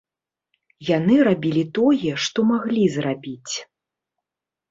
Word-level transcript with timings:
Яны 0.97 1.17
рабілі 1.27 1.63
тое, 1.77 2.11
што 2.27 2.39
маглі 2.53 2.83
зрабіць. 2.97 3.55